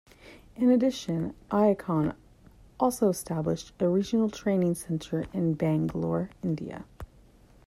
In 0.55 0.71
addition, 0.71 1.35
Accion 1.51 2.15
also 2.79 3.09
established 3.09 3.71
a 3.79 3.87
regional 3.87 4.31
training 4.31 4.73
center 4.73 5.27
in 5.31 5.53
Bangalore, 5.53 6.31
India. 6.43 6.85